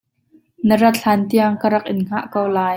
Na 0.67 0.75
rat 0.81 0.97
hlan 1.01 1.21
tiang 1.29 1.55
ka 1.61 1.67
rak 1.73 1.85
in 1.91 1.99
hngah 2.07 2.25
ko 2.33 2.41
lai. 2.55 2.69